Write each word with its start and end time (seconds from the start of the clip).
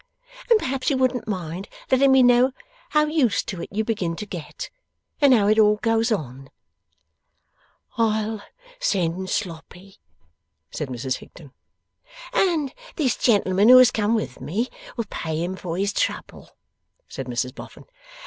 And 0.49 0.57
perhaps 0.57 0.89
you 0.89 0.97
wouldn't 0.97 1.27
mind 1.27 1.69
letting 1.91 2.11
me 2.11 2.23
know 2.23 2.53
how 2.89 3.05
used 3.05 3.45
to 3.49 3.61
it 3.61 3.69
you 3.71 3.83
begin 3.83 4.15
to 4.15 4.25
get, 4.25 4.71
and 5.21 5.31
how 5.31 5.45
it 5.47 5.59
all 5.59 5.75
goes 5.75 6.11
on?' 6.11 6.49
'I'll 7.99 8.41
send 8.79 9.29
Sloppy,' 9.29 9.99
said 10.71 10.87
Mrs 10.87 11.17
Higden. 11.17 11.53
'And 12.33 12.73
this 12.95 13.15
gentleman 13.15 13.69
who 13.69 13.77
has 13.77 13.91
come 13.91 14.15
with 14.15 14.41
me 14.41 14.69
will 14.97 15.05
pay 15.11 15.43
him 15.43 15.55
for 15.55 15.77
his 15.77 15.93
trouble,' 15.93 16.49
said 17.07 17.27
Mrs 17.27 17.53
Boffin. 17.53 17.85